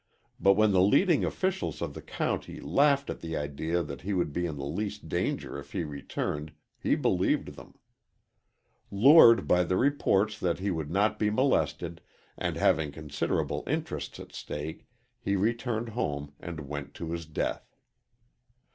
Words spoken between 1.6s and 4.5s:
of the county laughed at the idea that he would be